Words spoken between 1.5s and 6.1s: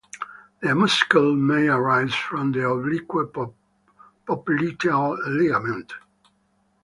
arise from the oblique popliteal ligament.